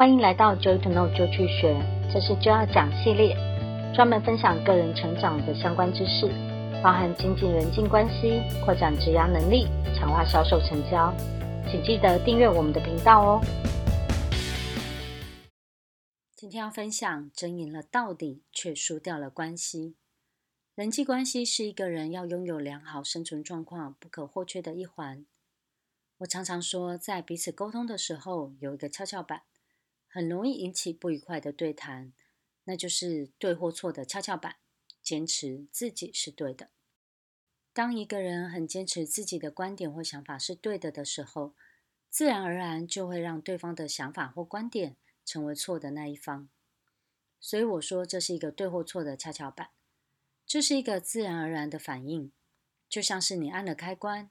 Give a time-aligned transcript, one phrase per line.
[0.00, 1.74] 欢迎来到 Joy to Know 就去学，
[2.14, 3.34] 这是 Joy 讲系列，
[3.92, 6.28] 专门分享个人成长的相关知识，
[6.80, 9.66] 包含精进人际关系、扩展职涯能力、
[9.96, 11.12] 强化销售成交。
[11.68, 13.40] 请记得订阅我们的频道哦。
[16.36, 19.96] 今天要分享，争赢了到底，却输掉了关系。
[20.76, 25.26] 人际关系是一个人要拥有良好生存状况不可或缺的一环。
[26.18, 29.42] 我常常说，在彼此沟通的时候，有一个跷跷板。
[30.08, 32.12] 很容易引起不愉快的对谈，
[32.64, 34.56] 那就是对或错的跷跷板。
[35.00, 36.68] 坚持自己是对的。
[37.72, 41.54] 当一个人很坚持自己的观点或想法是对的的时候，
[42.10, 46.50] 自然而然就会让对方的想法或观点成为错的那一方。
[47.40, 49.70] 所以我说，这是一个对或错的跷跷板，
[50.44, 52.30] 这是一个自然而然的反应，
[52.86, 54.30] 就像是你按了开关，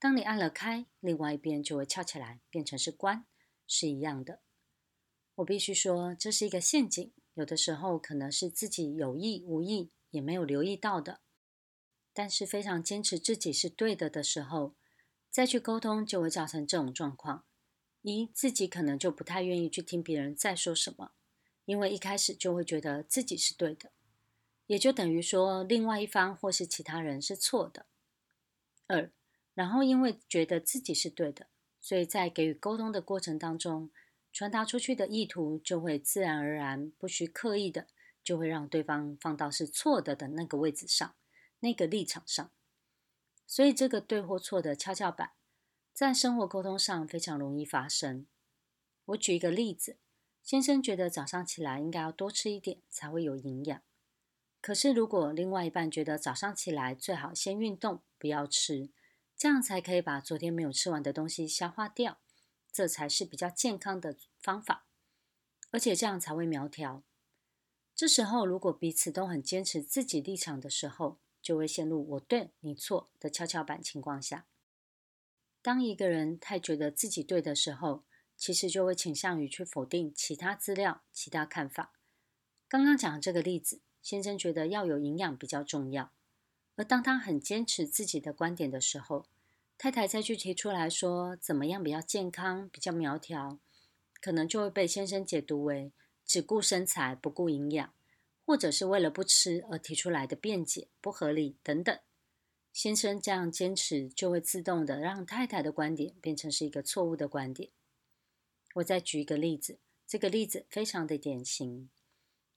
[0.00, 3.24] 当你按了开，另外一边就会翘起来，变成是关，
[3.66, 4.40] 是一样的。
[5.36, 7.12] 我必须说，这是一个陷阱。
[7.34, 11.20] 有的时候可能是自己有意无意也没有留意到的，
[12.14, 14.74] 但是非常坚持自己是对的的时候，
[15.30, 17.44] 再去沟通就会造成这种状况。
[18.00, 21.12] 一，自己可能就不太愿意去听别人在说什么，
[21.66, 23.92] 因为一开始就会觉得自己是对的，
[24.66, 27.84] 也就等于说另外一方或是其他人是错的。
[28.86, 29.12] 二，
[29.52, 33.90] 然后因为觉得自己是对的，所以在给予沟通的过程当中，
[34.36, 37.86] 传达出去的意图就会自然而然、不需刻意的，
[38.22, 41.14] 就会让对方放到是错的的那个位置上、
[41.60, 42.50] 那个立场上。
[43.46, 45.30] 所以，这个对或错的跷跷板，
[45.94, 48.26] 在生活沟通上非常容易发生。
[49.06, 49.96] 我举一个例子：
[50.42, 53.80] 先生觉得早上起来应该要多吃一点才会有营养，
[54.60, 58.90] 可是如果另外一半觉得早上起来最好先运动，不要吃，
[59.34, 62.18] 这样才可以把昨天没有吃完的东西消化掉。
[62.76, 64.84] 这才是比较健康的方法，
[65.70, 67.02] 而且这样才会苗条。
[67.94, 74.46] 这时候，如果彼此都很坚持自己立场的时候，就会陷入“我对你错”的跷跷板情况下。
[75.62, 78.04] 当一个人太觉得自己对的时候，
[78.36, 81.94] 其实就会倾向于去否定其他资料、其他看法。
[82.68, 86.12] 刚刚讲的这个例子，先生觉得要有营养比较重要，
[86.74, 89.24] 而当他很坚持自己的观点的时候，
[89.78, 93.58] 太太再去提出来说怎么样比较健康、比较苗条，
[94.20, 95.92] 可能就会被先生解读为
[96.24, 97.92] 只顾身材不顾营养，
[98.44, 101.98] 或者是为了不吃而提出来的辩解不合理等等。
[102.72, 107.70] 先生这样坚持，就会自动的让太太的观点变成是一个错误的观点。
[108.74, 111.88] 我再举一个例子，这个例子非常的典型。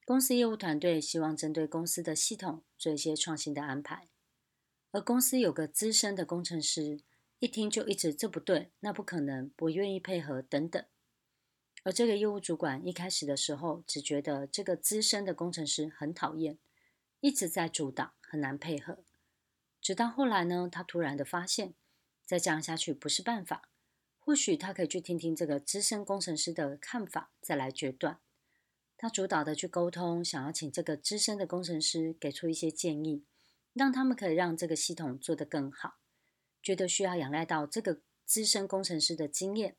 [0.04, 4.08] 公司业务团队希望针对公司的系统做一些创新的安排，
[4.92, 7.00] 而公司有个资深的工程师。
[7.38, 10.84] 一听就一直这不对，那不可能，不愿意配合等等。
[11.84, 16.58] 而这个业务主管一开始的时候，只觉得这个资深的工程师很讨厌，
[17.20, 18.98] 一直在阻挡，很难配合。
[19.80, 21.72] 直到后来呢，他突然的发现，
[22.26, 23.70] 再这样下去不是办法。
[24.18, 28.20] 或许他可以去听听这个资深工程师的看法，再来决断。
[28.98, 33.24] 他主导的去沟通，想要请这个资深的工程师给出一些建议，
[33.80, 35.94] 让他们可以让这个系统做得更好。
[36.62, 39.78] 觉得需要仰赖到这个资深工程师的经验。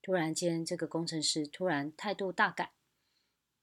[0.00, 2.72] 突然间，这个工程师突然态度大改。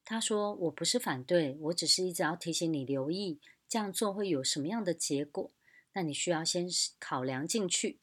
[0.03, 5.51] 他说：“我不是反对，我只是一直要提醒你留意，这样做会有什么样的结果。
[5.93, 6.67] 那你需要先
[6.99, 7.99] 考量进去。”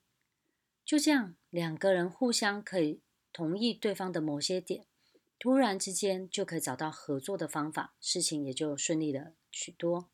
[0.85, 3.03] 就这样，两个人互相可以
[3.33, 4.85] 同意对方的某些点，
[5.39, 10.11] 突然之间就可以找到合作的方法，事情也就顺利了许多。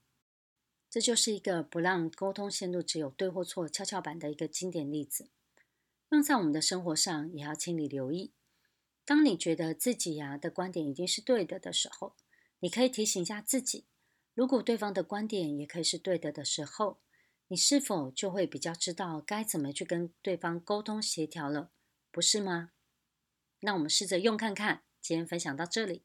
[0.91, 5.29] 这就是一个不让沟通陷入只有对或错跷跷板的一个经典例子。
[6.11, 8.33] 用在我们的生活上，也要请你留意。
[9.05, 12.15] 当你觉得自己呀的观点已经是对的的时候，
[12.61, 13.87] 你可以提醒一下自己：
[14.35, 17.01] 如果对方的观点也可以是对的的时候，
[17.49, 21.71] 你是否就会比较知道该怎么去跟对方沟通协调了？
[22.11, 22.73] 不是吗？
[23.61, 24.85] 那我们试着用看看。
[25.01, 26.03] 今天分享到这里。